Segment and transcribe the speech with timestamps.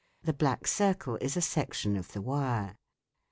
[0.23, 2.75] The black circle is a section of the wire.